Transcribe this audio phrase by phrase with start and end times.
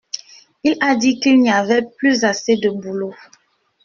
[0.63, 3.13] Il a dit qu’il n’y avait plus assez de boulot.